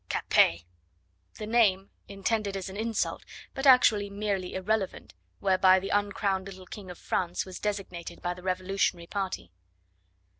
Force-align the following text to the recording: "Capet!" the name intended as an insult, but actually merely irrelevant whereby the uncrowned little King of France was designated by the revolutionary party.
"Capet!" 0.09 0.63
the 1.37 1.45
name 1.45 1.91
intended 2.07 2.57
as 2.57 2.69
an 2.69 2.75
insult, 2.75 3.23
but 3.53 3.67
actually 3.67 4.09
merely 4.09 4.55
irrelevant 4.55 5.13
whereby 5.41 5.79
the 5.79 5.89
uncrowned 5.89 6.47
little 6.47 6.65
King 6.65 6.89
of 6.89 6.97
France 6.97 7.45
was 7.45 7.59
designated 7.59 8.19
by 8.19 8.33
the 8.33 8.41
revolutionary 8.41 9.05
party. 9.05 9.51